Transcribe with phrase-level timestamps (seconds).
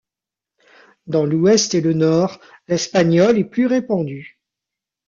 [1.05, 4.39] Dans l'Ouest et le Nord, l'espagnol est plus répandu.